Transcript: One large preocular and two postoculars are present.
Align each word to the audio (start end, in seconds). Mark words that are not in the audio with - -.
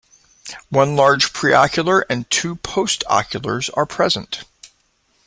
One 0.71 0.95
large 0.95 1.31
preocular 1.31 2.05
and 2.09 2.27
two 2.31 2.55
postoculars 2.55 3.69
are 3.77 3.85
present. 3.85 4.45